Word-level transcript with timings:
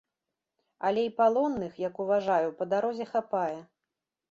Але 0.89 1.03
й 1.09 1.13
палонных, 1.19 1.77
як 1.87 2.03
уважаю, 2.05 2.49
па 2.63 2.69
дарозе 2.75 3.11
хапае. 3.13 3.57